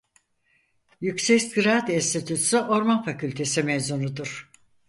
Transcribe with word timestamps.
Yüksek 1.01 1.41
Ziraat 1.41 1.89
Enstitüsü 1.89 2.57
Orman 2.57 3.03
Fakültesi 3.03 3.63
mezunudur. 3.63 4.51